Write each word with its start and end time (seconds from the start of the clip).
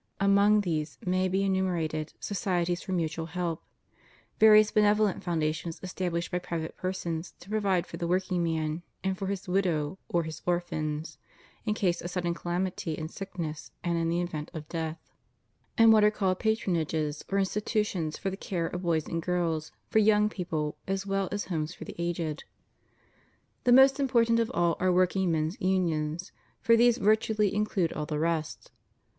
Among 0.19 0.61
these 0.61 0.97
may 1.05 1.27
be 1.27 1.43
enumerated 1.43 2.13
societies 2.19 2.81
for 2.81 2.91
mutual 2.91 3.27
help; 3.27 3.61
various 4.39 4.71
benevolent 4.71 5.23
foundations 5.23 5.79
established 5.83 6.31
by 6.31 6.39
private 6.39 6.75
persons 6.75 7.35
to 7.39 7.51
provide 7.51 7.85
for 7.85 7.97
the 7.97 8.07
workman, 8.07 8.81
and 9.03 9.15
for 9.15 9.27
his 9.27 9.45
wddow 9.45 9.97
or 10.09 10.23
his 10.23 10.41
or 10.47 10.59
phans, 10.59 11.19
in 11.65 11.75
case 11.75 12.01
of 12.01 12.09
sudden 12.09 12.33
calamity, 12.33 12.93
in 12.93 13.09
sickness, 13.09 13.69
and 13.83 13.95
in 13.99 14.09
the 14.09 14.19
event 14.21 14.49
of 14.55 14.67
death; 14.69 14.97
and 15.77 15.93
what 15.93 16.03
are 16.03 16.09
called" 16.09 16.39
patronages," 16.39 17.23
or 17.31 17.37
institutions 17.37 18.17
for 18.17 18.31
the 18.31 18.37
care 18.37 18.65
of 18.65 18.81
boys 18.81 19.05
and 19.07 19.21
girls, 19.21 19.71
for 19.91 19.99
young 19.99 20.29
people, 20.29 20.77
as 20.87 21.05
well 21.05 21.29
as 21.31 21.45
homes 21.45 21.75
for 21.75 21.85
the 21.85 21.93
aged. 21.99 22.43
The 23.65 23.71
most 23.71 23.99
important 23.99 24.39
of 24.39 24.49
all 24.49 24.77
are 24.79 24.91
workingmen's 24.91 25.61
unions; 25.61 26.31
for 26.59 26.75
these 26.75 26.97
virtually 26.97 27.53
include 27.53 27.93
all 27.93 28.07
the 28.07 28.17
rest. 28.17 28.71